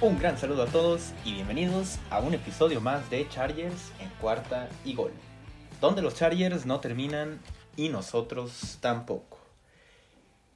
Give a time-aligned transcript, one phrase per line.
[0.00, 4.68] Un gran saludo a todos y bienvenidos a un episodio más de Chargers en cuarta
[4.84, 5.10] y gol,
[5.80, 7.40] donde los Chargers no terminan
[7.76, 9.40] y nosotros tampoco.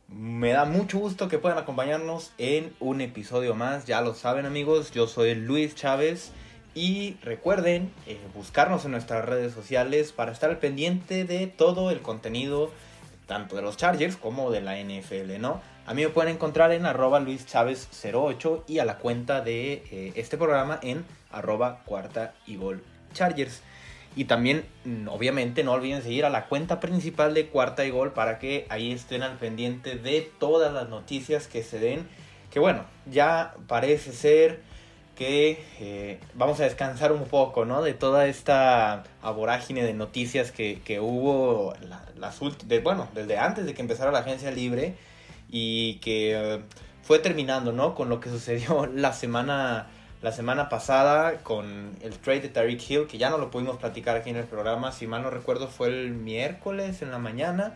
[0.07, 4.93] Me da mucho gusto que puedan acompañarnos en un episodio más, ya lo saben amigos,
[4.93, 6.31] yo soy Luis Chávez
[6.77, 12.01] y recuerden eh, buscarnos en nuestras redes sociales para estar al pendiente de todo el
[12.01, 12.71] contenido,
[13.27, 15.72] tanto de los Chargers como de la NFL, ¿no?
[15.85, 20.39] A mí me pueden encontrar en arroba luischavez08 y a la cuenta de eh, este
[20.39, 22.83] programa en arroba cuarta y gol
[23.13, 23.63] chargers.
[24.15, 28.13] Y también, mm, obviamente, no olviden seguir a la cuenta principal de Cuarta y Gol
[28.13, 32.07] para que ahí estén al pendiente de todas las noticias que se den.
[32.51, 34.61] Que bueno, ya parece ser
[35.17, 37.83] que eh, vamos a descansar un poco, ¿no?
[37.83, 41.75] De toda esta vorágine de noticias que, que hubo
[42.17, 42.39] las
[42.83, 44.95] bueno, desde antes de que empezara la agencia libre
[45.53, 46.61] y que eh,
[47.03, 47.95] fue terminando, ¿no?
[47.95, 49.87] Con lo que sucedió la semana,
[50.23, 54.17] la semana pasada con el trade de Tariq Hill, que ya no lo pudimos platicar
[54.17, 57.75] aquí en el programa, si mal no recuerdo fue el miércoles en la mañana,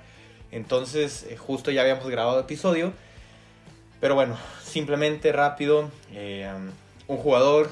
[0.50, 2.92] entonces eh, justo ya habíamos grabado episodio,
[4.00, 6.50] pero bueno, simplemente rápido, eh,
[7.06, 7.68] un jugador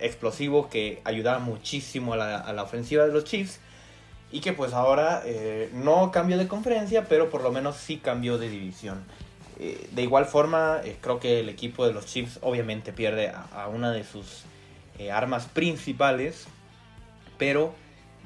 [0.00, 3.60] explosivo que ayudaba muchísimo a la, a la ofensiva de los Chiefs
[4.30, 5.24] y que pues ahora
[5.72, 9.04] no cambió de conferencia, pero por lo menos sí cambió de división.
[9.60, 13.66] Eh, de igual forma, eh, creo que el equipo de los Chiefs obviamente pierde a,
[13.68, 14.44] una de sus
[14.98, 16.46] eh, armas principales,
[17.38, 17.74] pero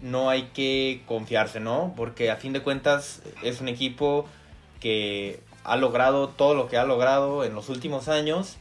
[0.02, 1.94] no hay que confiarse, ¿no?
[1.96, 4.26] Porque a fin de cuentas es un equipo
[4.80, 8.56] que ha logrado todo lo que ha logrado en los últimos años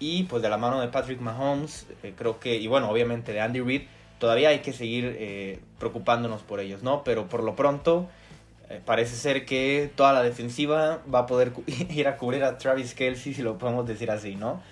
[0.00, 3.60] y pues de la mano de Patrick Mahomes, creo que, y bueno, obviamente de Andy
[3.60, 3.82] Reid,
[4.18, 7.04] todavía hay que seguir preocupándonos por ellos, ¿no?
[7.04, 8.08] Pero por lo pronto
[8.84, 11.52] parece ser que toda la defensiva va a poder
[11.90, 14.62] ir a cubrir a Travis Kelsey, si lo podemos decir así, ¿no?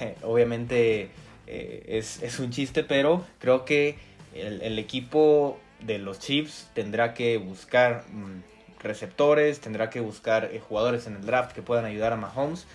[0.00, 1.10] Eh, obviamente
[1.46, 3.96] eh, es, un chiste, pero creo que
[4.34, 11.16] el, equipo de los Chiefs tendrá que buscar mm, receptores, tendrá que buscar jugadores en
[11.16, 12.66] el draft que puedan ayudar a Mahomes.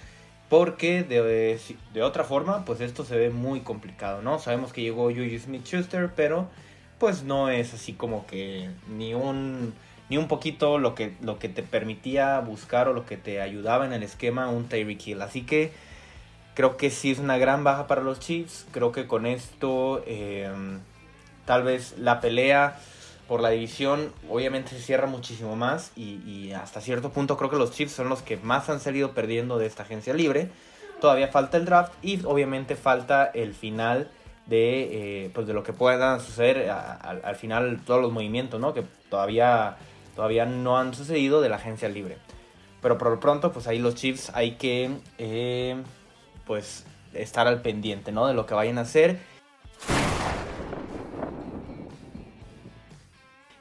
[0.50, 1.58] Porque de,
[1.94, 4.38] de, otra forma, pues esto se ve muy complicado, ¿no?
[4.38, 6.50] Sabemos que llegó Juju Smith-Schuster, pero
[7.00, 9.74] pues no es así como que ni un
[10.12, 13.86] ni un poquito lo que, lo que te permitía buscar o lo que te ayudaba
[13.86, 15.22] en el esquema un Tyreek Hill.
[15.22, 15.72] Así que
[16.54, 18.68] creo que sí es una gran baja para los Chiefs.
[18.74, 20.80] Creo que con esto em,
[21.46, 22.78] tal vez la pelea
[23.30, 27.72] por la división obviamente se cierra muchísimo más y, hasta cierto punto creo que los
[27.72, 30.50] Chiefs son los que más han salido perdiendo de esta agencia libre.
[31.00, 34.12] Todavía falta el draft y obviamente falta el final
[34.46, 38.74] de, eh, pues de lo que pueda suceder al final todos los movimientos, ¿no?
[38.74, 39.78] Que todavía
[40.16, 42.18] todavía no han sucedido de la agencia libre.
[42.82, 45.82] Pero por lo pronto, pues ahí los Chiefs hay que eh,
[46.46, 48.28] pues estar al pendiente, ¿no?
[48.28, 49.20] De lo que vayan a hacer.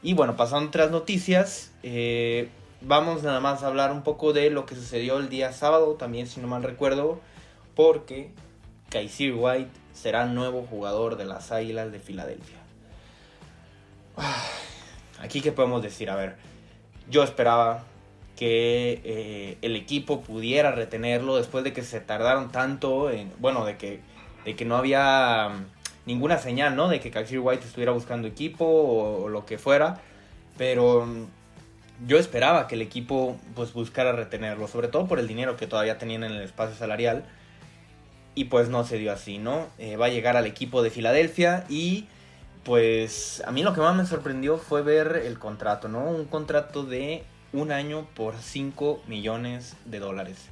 [0.02, 2.48] Y bueno, pasando a otras noticias, eh,
[2.80, 6.26] vamos nada más a hablar un poco de lo que sucedió el día sábado, también
[6.26, 7.20] si no mal recuerdo,
[7.74, 8.30] porque
[8.88, 12.56] Kaiser White será nuevo jugador de las Águilas de Filadelfia.
[15.20, 16.36] Aquí qué podemos decir, a ver,
[17.10, 17.84] yo esperaba
[18.36, 23.76] que eh, el equipo pudiera retenerlo después de que se tardaron tanto, en, bueno, de
[23.76, 24.00] que,
[24.46, 25.66] de que no había mm,
[26.06, 26.88] ninguna señal, ¿no?
[26.88, 30.00] De que Kyle White estuviera buscando equipo o, lo que fuera,
[30.56, 31.26] pero mm,
[32.06, 35.98] yo esperaba que el equipo pues buscara retenerlo, sobre todo por el dinero que todavía
[35.98, 37.26] tenían en el espacio salarial,
[38.34, 39.66] y pues no se dio así, ¿no?
[39.76, 42.06] Eh, va a llegar al equipo de Filadelfia y
[42.64, 46.04] pues a mí lo que más me sorprendió fue ver el contrato, ¿no?
[46.04, 50.48] Un contrato de un año por 5 millones de dólares.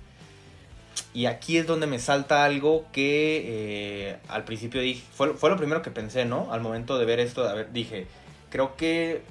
[1.14, 5.56] Y aquí es donde me salta algo que eh, al principio dije, fue, fue, lo
[5.56, 6.52] primero que pensé, ¿no?
[6.52, 8.06] Al momento de ver esto, dije,
[8.50, 9.22] creo que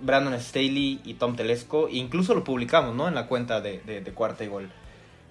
[0.00, 3.08] Brandon Staley y Tom Telesco, incluso lo publicamos, ¿no?
[3.08, 4.70] En la cuenta de, de, de Cuarta y Gol.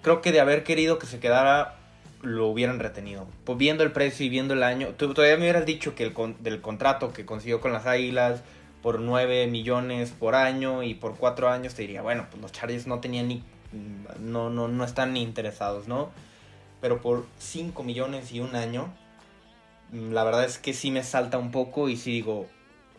[0.02, 1.77] Creo que de haber querido que se quedara
[2.22, 3.26] lo hubieran retenido.
[3.44, 6.14] Pues viendo el precio y viendo el año, tú todavía me hubieras dicho que el
[6.40, 8.42] del contrato que consiguió con las Águilas
[8.82, 12.86] por 9 millones por año y por 4 años, te diría, bueno, pues los Chargers
[12.86, 13.42] no tenían ni,
[14.20, 16.10] no, no, no están ni interesados, ¿no?
[16.80, 18.92] Pero por 5 millones y un año,
[19.92, 22.46] la verdad es que sí me salta un poco y sí digo,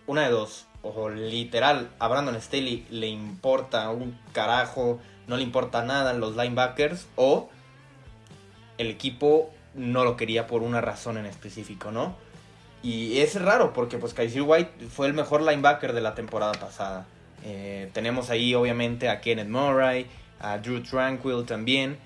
[0.06, 5.84] una de dos, o literal, a Brandon Staley le importa un carajo, no le importa
[5.84, 7.50] nada los linebackers, o
[8.80, 12.16] el equipo no lo quería por una razón en específico, ¿no?
[12.82, 17.06] Y es raro porque pues Kaiser White fue el mejor linebacker de la temporada pasada.
[17.44, 20.08] Eh, tenemos ahí obviamente a Kenneth Murray,
[20.40, 21.98] a Drew Tranquil también.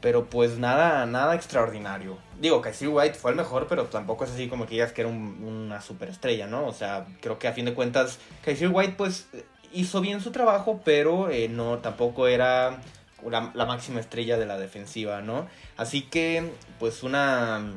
[0.00, 2.18] pero pues nada, nada extraordinario.
[2.40, 5.10] Digo, Casey White fue el mejor, pero tampoco es así como que digas que era
[5.10, 6.66] una superestrella, ¿no?
[6.66, 9.28] O sea, creo que a fin de cuentas, Casey White pues
[9.72, 12.78] hizo bien su trabajo, pero eh, no, tampoco era
[13.28, 15.46] la, máxima estrella de la defensiva, ¿no?
[15.76, 17.72] Así que, pues una,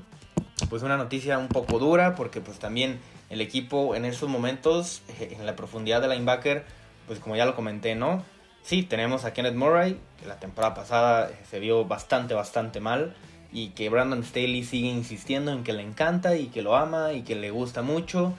[0.69, 3.00] pues una noticia un poco dura, porque pues también
[3.30, 6.65] el equipo en esos momentos, eh, en la profundidad de linebacker,
[7.07, 8.24] pues como ya lo comenté, ¿no?
[8.62, 13.15] Sí, tenemos a Kenneth Murray, que la temporada pasada se vio bastante, bastante mal.
[13.51, 17.24] Y que Brandon Staley sigue insistiendo en que le encanta y que lo ama y
[17.24, 18.36] que le gusta mucho.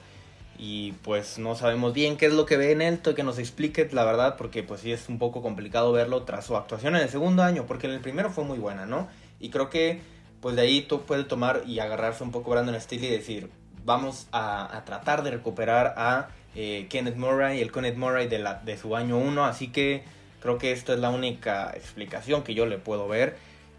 [0.61, 3.89] Y pues no sabemos bien qué es lo que ve en él, que nos explique
[3.91, 7.09] la verdad, porque pues sí es un poco complicado verlo tras su actuación en el
[7.09, 9.07] segundo año, porque en el primero fue muy buena, ¿no?
[9.39, 9.99] Y creo que
[10.39, 13.49] pues de ahí tú puedes tomar y agarrarse un poco Brandon Staley y decir,
[13.83, 18.77] vamos a, tratar de recuperar a eh, Kenneth Murray, el Kenneth Murray de, la, de
[18.77, 20.03] su año 1, así que
[20.41, 23.37] Creo que esta es la única explicación que yo le puedo ver.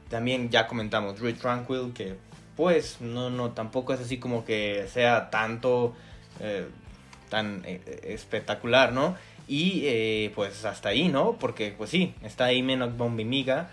[0.09, 2.15] También ya comentamos Drew Tranquil, que
[2.57, 5.95] pues no, no, tampoco es así como que sea tanto,
[6.41, 6.67] eh,
[7.29, 9.17] tan eh, espectacular, ¿no?
[9.49, 11.37] Y eh, pues hasta ahí, ¿no?
[11.39, 13.71] Porque pues sí, está ahí Menok Bombimiga.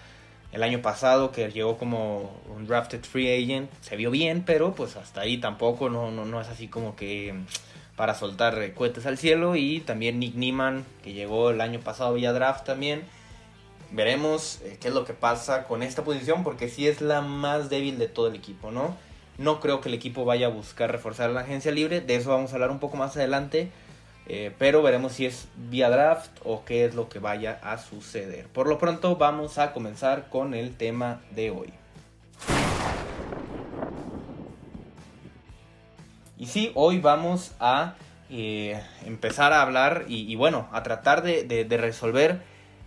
[0.51, 4.95] El año pasado que llegó como un drafted free agent, se vio bien, pero pues
[4.95, 7.35] hasta ahí tampoco, no, no, no es así como que
[7.95, 9.55] para soltar cohetes al cielo.
[9.55, 13.03] Y también Nick Nieman, que llegó el año pasado vía draft también.
[13.91, 17.99] Veremos qué es lo que pasa con esta posición, porque sí es la más débil
[17.99, 18.95] de todo el equipo, ¿no?
[19.39, 22.51] No creo que el equipo vaya a buscar reforzar la agencia libre, de eso vamos
[22.51, 23.71] a hablar un poco más adelante.
[24.27, 28.45] Eh, pero veremos si es vía draft o qué es lo que vaya a suceder.
[28.47, 31.73] Por lo pronto vamos a comenzar con el tema de hoy.
[36.37, 37.95] Y sí, hoy vamos a
[38.29, 42.41] eh, empezar a hablar y, bueno, a tratar de, resolver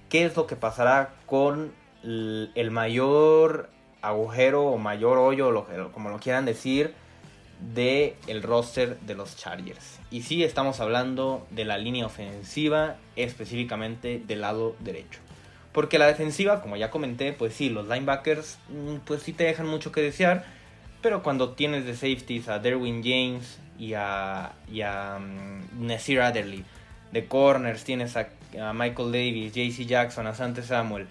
[0.09, 1.73] qué es lo que pasará con
[2.05, 3.69] el, mayor
[4.03, 6.95] agujero o mayor hoyo, como lo quieran decir,
[7.75, 10.01] de el roster de los Chargers.
[10.11, 15.21] Y sí, estamos hablando de la línea ofensiva, específicamente del lado derecho.
[15.73, 19.67] Porque la defensiva, como ya comenté, pues sí, los linebackers, mm, pues sí te dejan
[19.67, 20.45] mucho que desear
[21.03, 26.65] pero cuando tienes de safeties a Derwin James y a, y a um, Adderley,
[27.11, 28.29] de corners tienes a,
[28.73, 31.09] Michael Davis, JC Jackson, a Sante Samuel,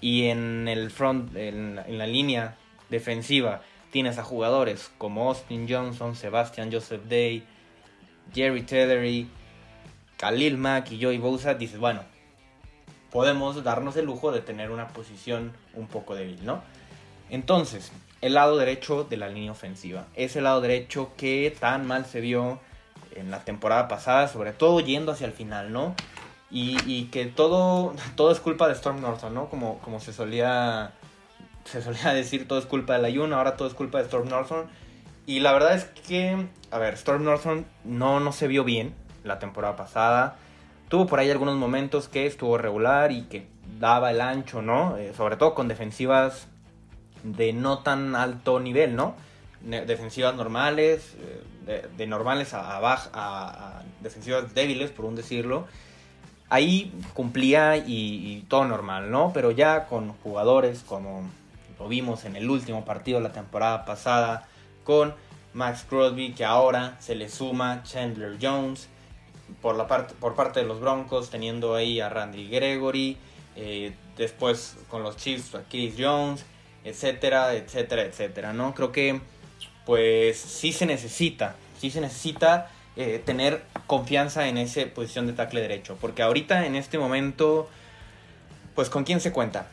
[0.00, 2.56] y en el front, en, la línea
[2.88, 7.44] defensiva, tienes a jugadores como Austin Johnson, Sebastian Joseph Day,
[8.34, 9.28] Jerry Tellery,
[10.16, 12.02] Khalil Mack y Joey Bosa, dices, bueno,
[13.10, 16.62] podemos darnos el lujo de tener una posición un poco débil, ¿no?
[17.28, 20.06] Entonces, el lado derecho de la línea ofensiva.
[20.14, 22.60] Ese lado derecho que tan mal se vio
[23.14, 25.94] en la temporada pasada, sobre todo yendo hacia el final, ¿no?
[26.52, 29.48] Y, que todo, todo es culpa de Storm Norton, ¿no?
[29.48, 30.92] Como, como se solía
[31.64, 34.28] se solía decir todo es culpa de la Yuna, ahora todo es culpa de Storm
[34.28, 34.66] Norton.
[35.26, 39.38] Y la verdad es que, a ver, Storm Norton no, no se vio bien la
[39.38, 40.36] temporada pasada.
[40.88, 43.46] Tuvo por ahí algunos momentos que estuvo regular y que
[43.78, 44.96] daba el ancho, ¿no?
[44.96, 46.48] Eh, sobre todo con defensivas
[47.22, 49.14] de no tan alto nivel, ¿no?
[49.60, 51.14] Defensivas normales,
[51.66, 55.68] eh, de, normales a, a, defensivas débiles, por un decirlo.
[56.50, 59.32] Ahí cumplía y, todo normal, ¿no?
[59.32, 61.22] Pero ya con jugadores como
[61.78, 64.46] lo vimos en el último partido de la temporada pasada,
[64.84, 65.14] con
[65.54, 68.88] Max Crosby, que ahora se le suma Chandler Jones,
[69.62, 73.16] por, la parte, por parte de los Broncos, teniendo ahí a Randy Gregory,
[73.56, 76.44] eh, después con los Chiefs a Chris Jones,
[76.84, 78.74] etcétera, etcétera, etcétera, ¿no?
[78.74, 79.20] Creo que
[79.86, 85.60] pues sí se necesita, sí se necesita eh, tener confianza en esa posición de tackle
[85.60, 87.68] derecho, porque ahorita en este momento,
[88.74, 89.68] pues con quién se cuenta.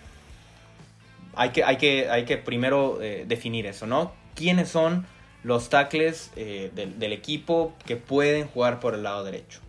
[1.35, 4.13] Hay que, hay que, hay que primero eh, definir eso, ¿no?
[4.35, 5.07] ¿Quiénes son
[5.43, 9.61] los tackles eh, del, equipo que pueden jugar por el lado derecho?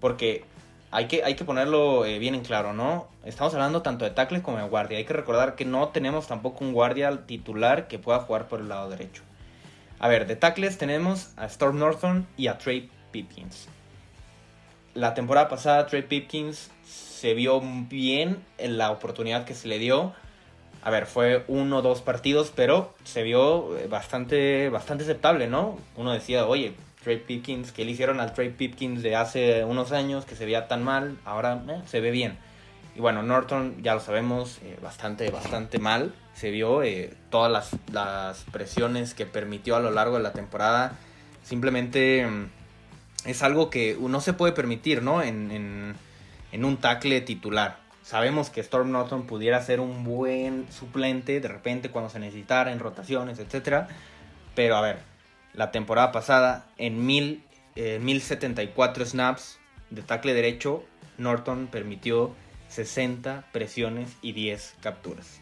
[0.00, 0.44] Porque
[0.92, 3.08] hay que, hay que ponerlo bien en claro, ¿no?
[3.24, 4.98] Estamos hablando tanto de tackle como de guardia.
[4.98, 8.68] Hay que recordar que no tenemos tampoco un guardia titular que pueda jugar por el
[8.68, 9.25] lado derecho.
[9.98, 13.68] A ver, de tackles tenemos a Storm Norton y a Trey Pipkins.
[14.94, 20.12] La temporada pasada Trey Pipkins se vio bien en la oportunidad que se le dio.
[20.82, 25.78] A ver, fue uno o dos partidos, pero se vio eh, bastante, bastante aceptable, ¿no?
[25.96, 30.26] Uno decía, oye, Trey Pipkins, que le hicieron al Trey Pipkins de hace unos años,
[30.26, 32.38] que se veía tan mal, ahora eh, se ve bien.
[32.96, 36.14] Y bueno, Norton, ya lo sabemos, eh, bastante, bastante mal.
[36.32, 40.96] Se vio eh, todas las, presiones que permitió a lo largo de la temporada.
[41.42, 42.46] Simplemente mm,
[43.26, 45.20] es algo que no se puede permitir, ¿no?
[45.22, 45.94] En,
[46.52, 47.76] en, un tackle titular.
[48.02, 52.78] sabemos que Storm Norton pudiera ser un buen suplente de repente cuando se necesitara en
[52.78, 53.88] rotaciones, etc.
[54.54, 55.00] Pero a ver,
[55.52, 59.58] la temporada pasada en mil, 1074 eh, snaps
[59.90, 60.82] de tackle derecho,
[61.18, 62.34] Norton permitió
[62.68, 65.40] 60 presiones y 10 capturas.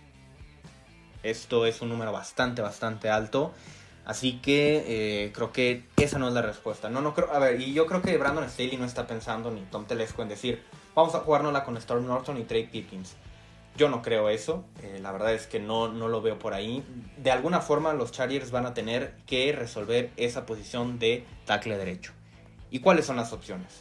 [1.23, 3.53] Esto es un número bastante, bastante alto.
[4.05, 4.85] Así que
[5.27, 6.91] eh, creo que esa no es la respuesta.
[6.91, 7.33] No, no creo.
[7.33, 10.29] A ver, y yo creo que Brandon Staley no está pensando ni Tom Telesco en
[10.29, 10.63] decir,
[10.95, 13.17] vamos a jugárnosla con Storm Norton y Trey Pipkins.
[13.77, 14.65] Yo no creo eso.
[14.83, 16.85] Eh, la verdad es que no, no lo veo por ahí.
[17.17, 22.13] De alguna forma, los Chargers van a tener que resolver esa posición de tackle derecho.
[22.71, 23.81] ¿Y cuáles son las opciones?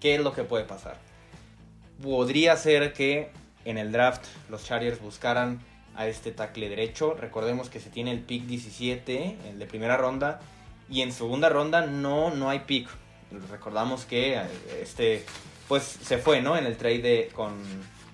[0.00, 1.11] ¿Qué es lo que puede pasar?
[2.02, 3.30] Podría ser que
[3.64, 5.60] en el draft los Chargers buscaran
[5.94, 7.14] a este tackle derecho.
[7.14, 10.40] Recordemos que se tiene el pick 17, el de primera ronda,
[10.90, 12.88] y en segunda ronda no, no hay pick.
[13.50, 14.42] Recordamos que eh,
[14.82, 15.24] este
[15.68, 16.56] pues se fue, ¿no?
[16.56, 17.54] En el trade con,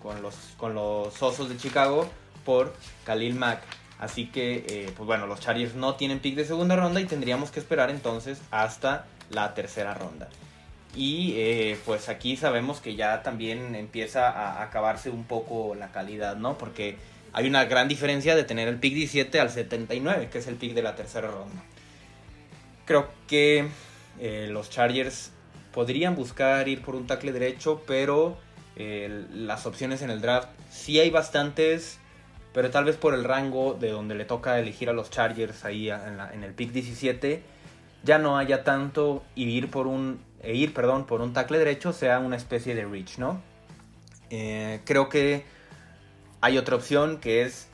[0.01, 2.09] con, los, con los Osos de Chicago
[2.45, 3.63] por Khalil Mack.
[3.99, 7.51] Así que, eh, pues bueno, los Chargers no tienen pick de segunda ronda y tendríamos
[7.51, 10.29] que esperar entonces hasta la tercera ronda.
[10.95, 16.37] Y eh, pues aquí sabemos que ya también empieza a acabarse un poco la calidad,
[16.37, 16.59] ¿no?
[16.59, 16.97] Porque
[17.33, 20.75] hay una gran diferencia de tener el pick 17 al 79, que es el pick
[20.75, 21.63] de la tercera ronda.
[22.85, 23.69] Creo que
[24.19, 25.31] eh, los Chargers
[25.73, 28.39] podrían buscar ir por un tackle derecho, pero
[28.77, 31.99] eh, las opciones en el draft sí hay bastantes,
[32.53, 35.91] pero tal vez por el rango de donde le toca elegir a los Chargers ahí
[35.91, 37.43] en, el pick 17,
[38.05, 41.93] ya no haya tanto y ir por un e ir, perdón, por un tackle derecho
[41.93, 43.41] sea una especie de reach, ¿no?
[44.31, 45.45] Eh, creo que
[46.41, 47.69] hay otra opción que es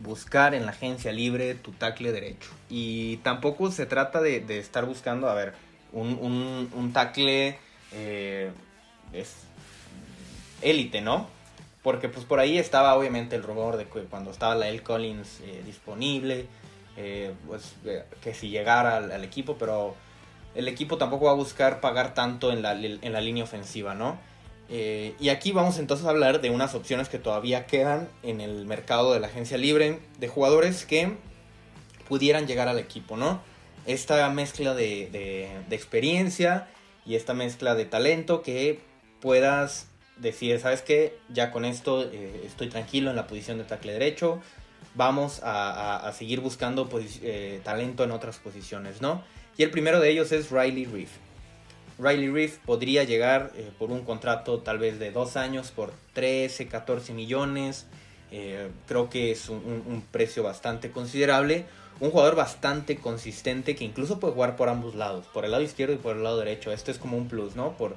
[0.00, 2.50] buscar en la agencia libre tu tackle derecho.
[2.68, 5.54] Y tampoco se trata de, estar buscando, a ver,
[5.92, 7.58] un, un, tackle
[7.92, 8.50] eh,
[9.12, 9.34] es
[10.62, 11.28] élite, ¿no?
[11.82, 14.82] Porque pues por ahí estaba obviamente el rumor de que cuando estaba la L.
[14.82, 16.46] Collins eh, disponible,
[17.46, 17.74] pues
[18.22, 19.96] que si llegara al, equipo, pero
[20.54, 24.18] el equipo tampoco va a buscar pagar tanto en la, en la línea ofensiva, ¿no?
[24.68, 28.64] Eh, y aquí vamos entonces a hablar de unas opciones que todavía quedan en el
[28.64, 31.16] mercado de la agencia libre de jugadores que
[32.08, 33.40] pudieran llegar al equipo, ¿no?
[33.86, 36.68] Esta mezcla de, experiencia
[37.04, 38.80] y esta mezcla de talento que
[39.20, 41.18] puedas decir, ¿sabes qué?
[41.28, 44.40] Ya con esto eh, estoy tranquilo en la posición de tackle derecho,
[44.94, 46.88] vamos a, seguir buscando
[47.22, 49.22] eh, talento en otras posiciones, ¿no?
[49.56, 51.10] Y el primero de ellos es Riley Reef.
[51.98, 56.66] Riley Reef podría llegar eh, por un contrato tal vez de dos años por 13,
[56.66, 57.86] 14 millones.
[58.32, 61.66] Eh, creo que es un, precio bastante considerable.
[62.00, 65.94] Un jugador bastante consistente que incluso puede jugar por ambos lados, por el lado izquierdo
[65.94, 66.72] y por el lado derecho.
[66.72, 67.76] Esto es como un plus, ¿no?
[67.76, 67.94] Por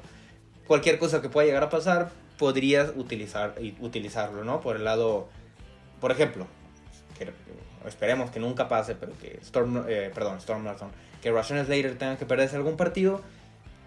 [0.67, 4.61] cualquier cosa que pueda llegar a pasar, podrías utilizar, utilizarlo, ¿no?
[4.61, 5.27] Por el lado,
[5.99, 6.45] por ejemplo,
[7.87, 10.63] esperemos que nunca pase, pero que Storm, eh, perdón, Storm
[11.21, 13.21] que Rashawn Slater tenga que perderse algún partido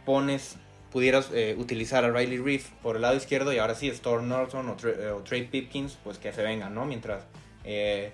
[0.04, 0.56] pones,
[0.90, 4.68] pudieras eh, utilizar a Riley Reef por el lado izquierdo y ahora sí Storm Norton
[4.68, 6.84] o, eh, Trey Pipkins, pues que se vengan, ¿no?
[6.84, 7.22] Mientras,
[7.64, 8.10] eh,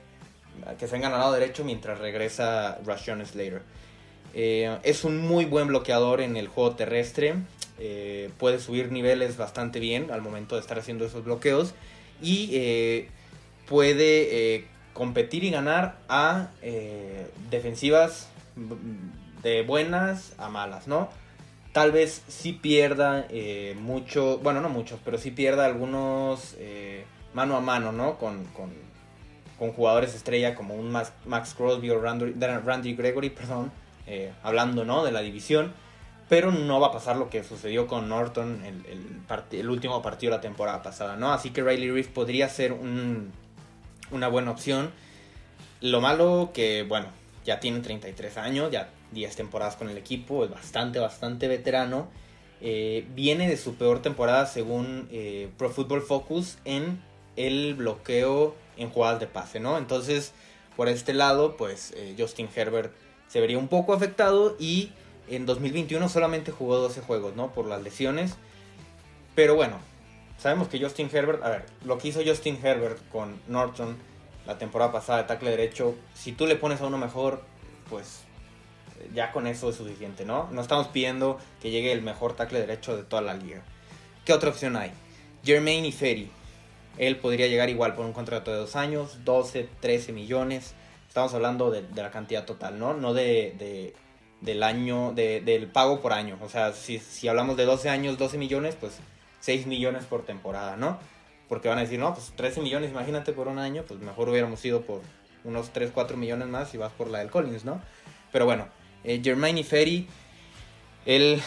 [0.79, 3.63] que se vengan al lado derecho mientras regresa Rashawn Slater.
[4.35, 7.35] es un muy buen bloqueador en el juego terrestre.
[8.39, 11.75] puede subir niveles bastante bien al momento de estar haciendo esos bloqueos.
[12.23, 13.09] Y
[13.67, 16.51] puede competir y ganar a
[17.51, 18.29] defensivas
[19.47, 21.09] de buenas a malas, ¿no?
[21.77, 27.55] tal vez sí pierda eh, mucho, bueno, no muchos, pero sí pierda algunos eh, mano
[27.55, 28.17] a mano, ¿no?
[28.17, 28.47] Con,
[29.77, 33.71] jugadores estrella como un Max, Crosby o Randy, Gregory, perdón,
[34.07, 35.05] eh, hablando, ¿no?
[35.05, 35.75] De la división.
[36.31, 40.39] Pero no va a pasar lo que sucedió con Norton el, el, último partido de
[40.39, 41.31] la temporada pasada, ¿no?
[41.35, 44.93] Así que Riley Reef podría ser una buena opción.
[45.83, 47.09] Lo malo que, bueno,
[47.45, 52.09] ya tiene 33 años, ya 10 temporadas con el equipo, es bastante, bastante veterano.
[52.61, 57.03] Eh, viene de su peor temporada según eh, Pro Football Focus en
[57.35, 59.79] el bloqueo en jugadas de pase, ¿no?
[59.79, 60.33] Entonces,
[60.77, 62.93] por este lado, pues eh, Justin Herbert
[63.29, 64.93] se vería un poco afectado y
[65.29, 67.53] en 2021 solamente jugó 12 juegos, ¿no?
[67.53, 68.35] Por las lesiones.
[69.35, 69.79] Pero bueno,
[70.39, 73.97] sabemos que Justin Herbert, a ver, lo que hizo Justin Herbert con Norton
[74.47, 77.43] la temporada pasada de tackle derecho, si tú le pones a uno mejor,
[77.91, 78.26] pues
[79.15, 80.49] ya con eso es suficiente, ¿no?
[80.51, 83.63] No estamos pidiendo que llegue el mejor tackle derecho de toda la liga.
[84.25, 84.91] ¿Qué otra opción hay?
[85.45, 86.31] Jermaine Ferry.
[86.99, 90.75] Él podría llegar igual por un contrato de dos años, 12, 13 millones.
[91.09, 92.95] Estamos hablando de, la cantidad total, ¿no?
[92.95, 93.95] No de,
[94.41, 96.39] del año, del pago por año.
[96.43, 98.99] O sea, si, si hablamos de 12 años, 12 millones, pues
[99.41, 100.99] 6 millones por temporada, ¿no?
[101.49, 104.65] porque van a decir, no, pues 13 millones, imagínate por un año, pues mejor hubiéramos
[104.65, 105.01] ido por
[105.45, 107.81] unos 3, 4 millones más y vas por la del Collins, ¿no?
[108.33, 108.67] Pero bueno,
[109.07, 110.07] eh, Germaine Ferry,
[111.07, 111.41] él,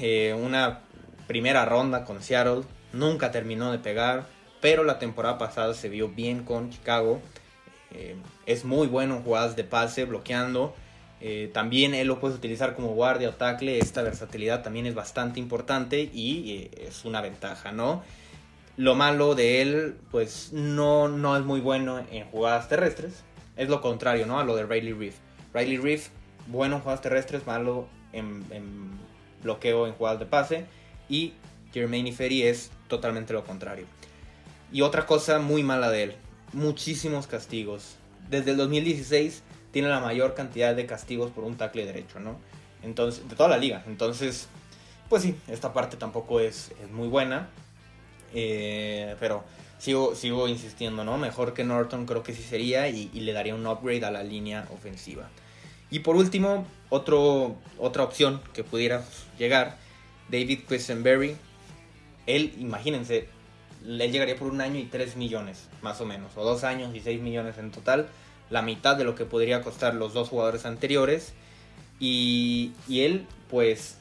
[0.00, 0.80] eh, una
[1.26, 4.26] primera ronda con Seattle, nunca terminó de pegar,
[4.60, 7.20] pero la temporada pasada se vio bien con Chicago.
[7.92, 8.16] Eh,
[8.46, 10.74] es muy bueno en jugadas de pase, bloqueando.
[11.20, 13.78] Eh, también él lo puede utilizar como guardia o tackle.
[13.78, 18.02] Esta versatilidad también es bastante importante y eh, es una ventaja, ¿no?
[18.76, 23.22] Lo malo de él, pues no, no es muy bueno en jugadas terrestres.
[23.56, 24.40] Es lo contrario, ¿no?
[24.40, 25.16] A lo de Riley Reef.
[25.52, 26.08] Riley Reef,
[26.48, 28.42] bueno en jugadas terrestres, malo en,
[29.42, 30.66] bloqueo en jugadas de pase.
[31.08, 31.34] Y
[31.72, 33.86] Jermaine Ferry es totalmente lo contrario.
[34.72, 36.14] Y otra cosa muy mala de él,
[36.52, 37.96] muchísimos castigos.
[38.28, 42.38] Desde el 2016 tiene la mayor cantidad de castigos por un tackle derecho, ¿no?
[42.82, 43.82] Entonces, de toda la liga.
[43.86, 44.48] Entonces,
[45.08, 47.48] pues sí, esta parte tampoco es, muy buena.
[48.32, 49.44] Eh, pero
[49.78, 51.18] sigo, sigo insistiendo, ¿no?
[51.18, 54.66] Mejor que Norton creo que sí sería y, le daría un upgrade a la línea
[54.72, 55.28] ofensiva.
[55.94, 59.04] Y por último, otra opción que pudiera
[59.38, 59.78] llegar,
[60.28, 61.36] David Quisenberry.
[62.26, 63.28] Él, imagínense,
[63.84, 67.00] le llegaría por un año y 3 millones, más o menos, o dos años y
[67.00, 68.08] 6 millones en total,
[68.50, 71.32] la mitad de lo que podría costar los dos jugadores anteriores.
[72.00, 73.98] Y, y él, pues,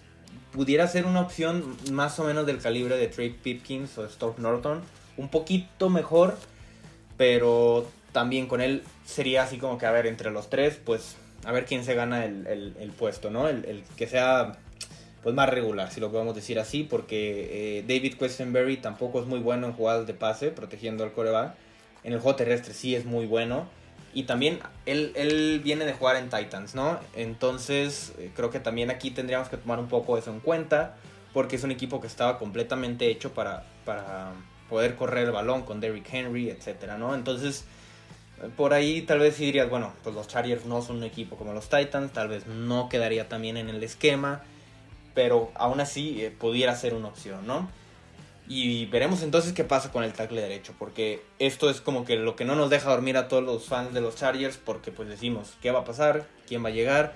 [0.51, 4.81] pudiera ser una opción más o menos del calibre de Trey Pipkins o Stoke Norton,
[5.15, 6.39] un poquito mejor,
[7.17, 11.51] pero también con él sería así como que, a ver, entre los tres, pues, a
[11.51, 13.47] ver quién se gana el, el, puesto, ¿no?
[13.47, 14.53] El, el que sea
[15.23, 19.39] pues más regular, si lo podemos decir así, porque eh, David Questenberry tampoco es muy
[19.39, 21.55] bueno en jugadas de pase, protegiendo al coreback.
[22.03, 23.67] En el juego terrestre sí es muy bueno.
[24.13, 26.99] Y también él, él viene de jugar en Titans, ¿no?
[27.15, 30.97] Entonces eh, creo que también aquí tendríamos que tomar un poco eso en cuenta,
[31.33, 34.33] porque es un equipo que estaba completamente hecho para, para
[34.69, 37.15] poder correr el balón con Derrick Henry, etcétera, ¿no?
[37.15, 37.65] Entonces,
[38.57, 41.69] por ahí tal vez dirías, bueno, pues los Chargers no son un equipo como los
[41.69, 44.43] Titans, tal vez no quedaría también en el esquema
[45.13, 47.69] pero aún así eh, pudiera ser una opción, ¿no?
[48.47, 52.35] Y veremos entonces qué pasa con el tackle derecho, porque esto es como que lo
[52.35, 55.53] que no nos deja dormir a todos los fans de los Chargers, porque pues decimos,
[55.61, 56.25] ¿qué va a pasar?
[56.47, 57.13] ¿Quién va a llegar?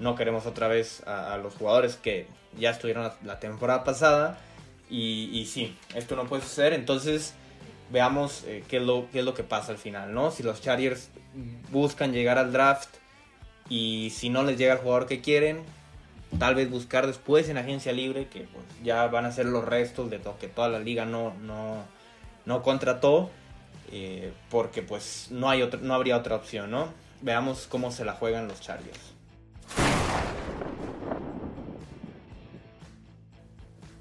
[0.00, 2.26] No queremos otra vez a, los jugadores que
[2.58, 4.38] ya estuvieron la, temporada pasada.
[4.90, 7.34] Y, y, sí, esto no puede suceder, entonces
[7.90, 10.30] veamos eh, qué, es lo, qué es lo que pasa al final, ¿no?
[10.30, 11.10] Si los Chargers
[11.70, 12.88] buscan llegar al draft
[13.68, 15.62] y si no les llega el jugador que quieren,
[16.38, 20.10] tal vez buscar después en agencia libre, que pues, ya van a ser los restos
[20.10, 21.84] de lo que toda la liga no, no,
[22.44, 23.30] no contrató,
[23.92, 26.88] eh, porque pues no, hay no habría otra opción, ¿no?
[27.22, 29.14] Veamos cómo se la juegan los Chargers.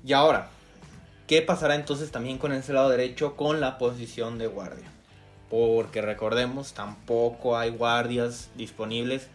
[0.03, 0.49] Y ahora,
[1.27, 4.85] ¿qué pasará entonces también con ese lado derecho con la posición de guardia?
[5.49, 9.27] Porque recordemos, tampoco hay guardias disponibles.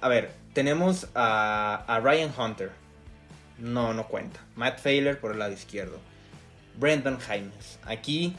[0.00, 2.72] A ver, tenemos a, Ryan Hunter.
[3.58, 4.40] No, no cuenta.
[4.56, 5.98] Matt Failer por el lado izquierdo.
[6.76, 7.78] Brendan Jaimes.
[7.84, 8.34] Aquí.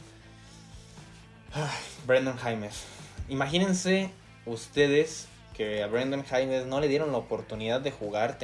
[2.06, 2.84] Brendan Jaimes.
[3.28, 4.10] Imagínense
[4.44, 8.36] ustedes que a Brendan Jaimes no le dieron la oportunidad de jugar.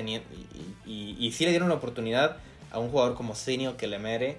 [0.86, 2.38] y, y, sí le dieron la oportunidad
[2.70, 4.38] a un jugador como Senio que le mere.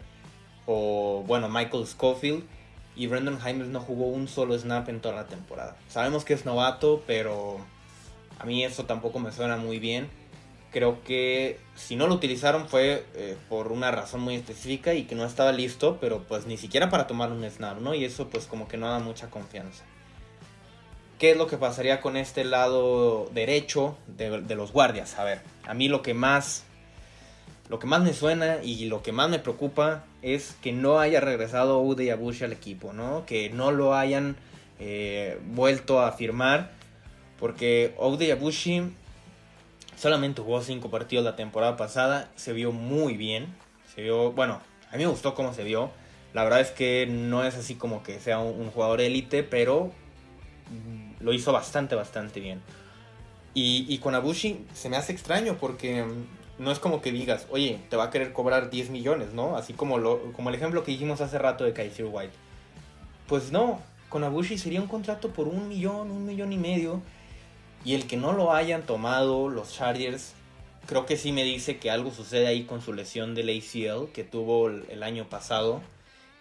[0.66, 2.44] O bueno, Michael Schofield.
[2.96, 5.78] Y Brendan Jaimes no jugó un solo snap en toda la temporada.
[5.88, 7.60] Sabemos que es novato, pero
[8.38, 10.10] a mí eso tampoco me suena muy bien.
[10.72, 15.16] Creo que si no lo utilizaron fue eh, por una razón muy específica y que
[15.16, 17.94] no estaba listo, pero pues ni siquiera para tomar un snap, ¿no?
[17.94, 19.84] Y eso pues como que no da mucha confianza.
[21.22, 25.20] ¿Qué es lo que pasaría con este lado derecho de, los guardias?
[25.20, 26.64] A ver, a mí lo que más
[27.70, 31.20] lo que más me suena y lo que más me preocupa es que no haya
[31.22, 33.26] regresado Ude Abushi al equipo, ¿no?
[33.26, 34.36] Que no lo hayan
[34.80, 36.72] eh, vuelto a firmar
[37.42, 38.84] porque Ogde Yabushi
[39.98, 42.30] solamente jugó 5 partidos la temporada pasada.
[42.36, 43.48] Se vio muy bien.
[43.96, 45.90] Se vio, bueno, a mí me gustó cómo se vio.
[46.34, 49.92] La verdad es que no es así como que sea un, jugador élite, pero
[51.20, 52.62] lo hizo bastante, bastante bien.
[53.56, 56.06] Y, con Abushi se me hace extraño porque
[56.58, 59.58] no es como que digas, oye, te va a querer cobrar 10 millones, ¿no?
[59.58, 62.34] Así como, lo, como el ejemplo que dijimos hace rato de Kaiser White.
[63.28, 67.02] Pues no, con Abushi sería un contrato por un millón, un millón y medio.
[67.84, 70.34] Y el que no lo hayan tomado los Chargers,
[70.86, 74.24] creo que sí me dice que algo sucede ahí con su lesión del ACL que
[74.24, 75.82] tuvo el, año pasado.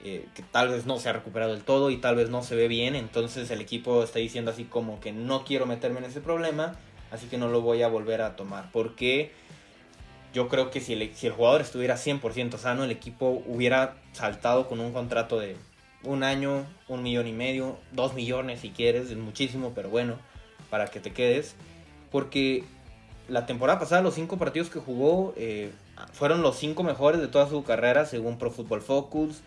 [0.02, 2.56] Eh, que tal vez no se ha recuperado del todo y tal vez no se
[2.56, 2.96] ve bien.
[2.96, 6.74] Entonces el equipo está diciendo así como que no quiero meterme en ese problema,
[7.10, 8.70] así que no lo voy a volver a tomar.
[8.72, 9.30] Porque
[10.32, 14.68] yo creo que si el, si el jugador estuviera 100% sano, el equipo hubiera saltado
[14.68, 15.56] con un contrato de
[16.02, 20.16] un año, un millón y medio, dos millones si quieres, es muchísimo, pero bueno,
[20.70, 21.54] para que te quedes.
[22.10, 22.64] Porque
[23.28, 25.70] la temporada pasada, los cinco partidos que jugó eh,
[26.12, 29.42] fueron los cinco mejores de toda su carrera, según Pro Football Focus.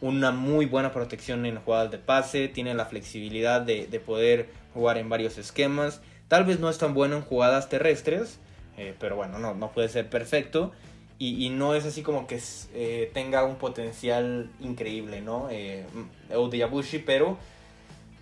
[0.00, 5.08] Una muy buena protección en jugadas de pase, tiene la flexibilidad de, poder jugar en
[5.08, 6.00] varios esquemas.
[6.28, 8.38] Tal vez no es tan bueno en jugadas terrestres,
[8.78, 10.72] eh, pero bueno, no, no puede ser perfecto.
[11.20, 12.40] Y, no es así como que
[12.74, 15.48] eh, tenga un potencial increíble, ¿no?
[15.50, 15.84] Eh,
[16.32, 17.36] Odiabushi, pero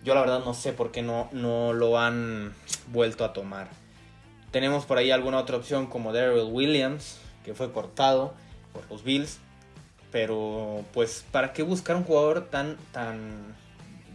[0.03, 2.55] yo la verdad no sé por qué no, no lo han
[2.90, 3.69] vuelto a tomar.
[4.51, 8.33] Tenemos por ahí alguna otra opción como Daryl Williams, que fue cortado
[8.73, 9.40] por los Bills.
[10.11, 13.55] Pero pues, ¿para qué buscar un jugador tan, tan...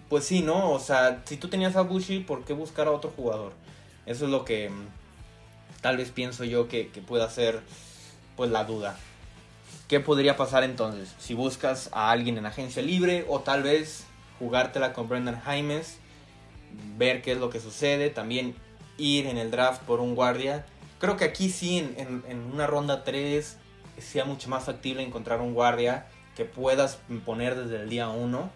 [0.10, 0.71] Pues sí, ¿no?
[0.71, 3.54] O sea, si tú tenías a ¿por qué buscar a otro jugador?
[4.08, 5.01] Eso es lo que mm,
[5.82, 7.62] tal vez pienso yo que, que pueda ser
[8.36, 8.98] pues la duda.
[9.88, 11.13] ¿Qué podría pasar entonces?
[11.20, 14.06] Si buscas a alguien en agencia libre o tal vez
[14.39, 15.98] jugártela con Brendan Jaimes,
[16.98, 18.56] ver qué es lo que sucede, también
[18.98, 20.65] ir en el draft por un guardia.
[21.00, 23.58] Creo que aquí sí, en, en, una ronda 3,
[23.98, 28.50] sea mucho más factible encontrar un guardia que puedas poner desde el día 1.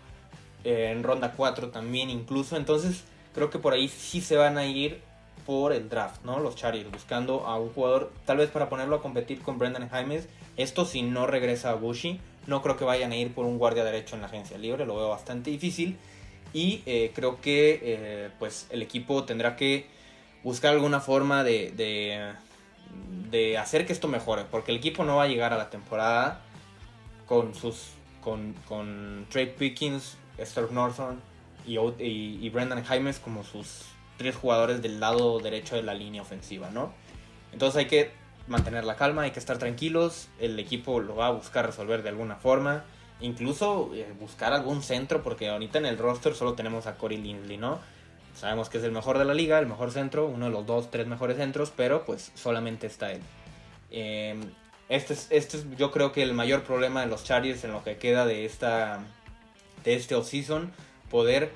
[0.63, 2.55] Eh, en ronda 4 también incluso.
[2.57, 5.01] Entonces creo que por ahí sí se van a ir
[5.45, 6.39] por el draft, ¿no?
[6.39, 10.27] Los Chargers buscando a un jugador, tal vez para ponerlo a competir con Brendan Jaimes.
[10.57, 12.19] Esto si no regresa a Bushi.
[12.47, 14.95] No creo que vayan a ir por un guardia derecho en la agencia libre, lo
[14.95, 15.97] veo bastante difícil.
[16.53, 19.87] Y eh, creo que eh, pues el equipo tendrá que
[20.43, 21.71] buscar alguna forma de,
[23.29, 24.45] de, hacer que esto mejore.
[24.49, 26.41] Porque el equipo no va a llegar a la temporada
[27.25, 27.89] con sus
[28.21, 31.19] con, con Trey Pickens, Esther Norton
[31.67, 33.85] y, y, y Brendan Jaimes como sus
[34.17, 36.93] tres jugadores del lado derecho de la línea ofensiva, ¿no?
[37.51, 38.11] Entonces hay que
[38.47, 42.09] mantener la calma, hay que estar tranquilos, el equipo lo va a buscar resolver de
[42.09, 42.83] alguna forma,
[43.21, 47.57] incluso eh, buscar algún centro, porque ahorita en el roster solo tenemos a Corey Lindley,
[47.57, 47.79] ¿no?
[48.35, 50.91] Sabemos que es el mejor de la liga, el mejor centro, uno de los dos,
[50.91, 53.21] tres mejores centros, pero pues solamente está él.
[53.89, 54.41] Em,
[54.89, 57.83] este, es, este es yo creo que el mayor problema de los Chargers en lo
[57.83, 58.99] que queda de esta
[59.85, 60.71] de este offseason,
[61.09, 61.51] poder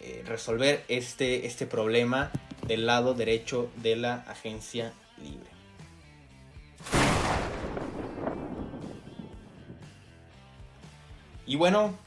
[0.00, 2.30] eh, resolver este, este problema
[2.66, 5.50] del lado derecho de la agencia libre.
[11.50, 11.98] Y bueno,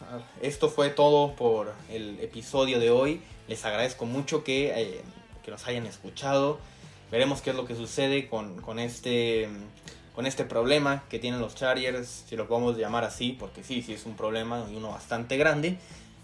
[0.41, 3.21] esto fue todo por el episodio de hoy.
[3.49, 5.01] Les agradezco mucho que, eh,
[5.43, 6.59] que nos hayan escuchado.
[7.11, 9.49] Veremos qué es lo que sucede con, con, este,
[10.15, 13.93] con este problema que tienen los Chargers, si lo podemos llamar así, porque sí, sí
[13.93, 15.77] es un problema y uno bastante grande.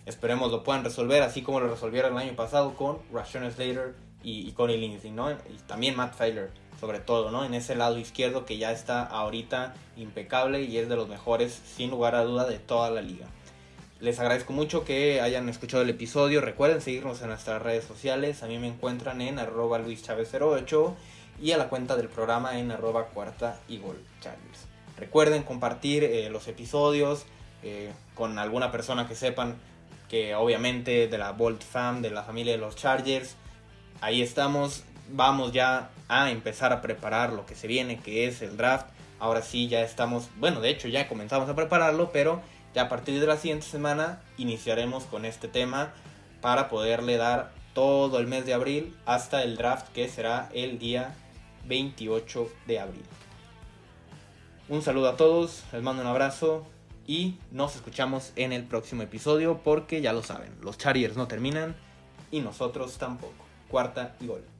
[0.10, 3.94] Esperemos lo puedan resolver, así como lo resolvieron el año pasado con Rashawn Slater
[4.24, 5.30] y, y Connie Lindsay, ¿no?
[5.30, 5.36] Y
[5.68, 7.46] también Matt Feiler, sobre todo, ¿no?
[7.46, 11.92] En ese lado izquierdo que ya está ahorita impecable y es de los mejores, sin
[11.92, 13.28] lugar a duda, de toda la liga.
[14.00, 16.42] Les agradezco mucho que hayan escuchado el episodio.
[16.42, 18.42] Recuerden seguirnos en nuestras redes sociales.
[18.42, 20.96] A mí me encuentran en arroba luischavez08
[21.40, 24.02] y a la cuenta del programa en arroba cuarta y gol
[24.98, 27.28] Recuerden compartir eh, los episodios
[27.62, 29.56] eh, con alguna persona que sepan
[30.10, 33.36] que obviamente de la Bolt Fam, de la familia de los Chargers.
[34.02, 38.58] Ahí estamos, vamos ya a empezar a preparar lo que se viene, que es el
[38.58, 38.88] draft.
[39.20, 42.42] Ahora sí, ya estamos, bueno, de hecho ya comenzamos a prepararlo, pero
[42.74, 45.94] ya a partir de la siguiente semana iniciaremos con este tema
[46.42, 51.16] para poderle dar todo el mes de abril hasta el draft que será el día
[51.66, 53.06] 28 de abril.
[54.70, 56.66] Un saludo a todos, les mando un abrazo,
[57.10, 61.76] y nos escuchamos en el próximo episodio porque ya lo saben, los Chargers no terminan
[62.30, 63.46] y nosotros tampoco.
[63.68, 64.59] Cuarta y gol.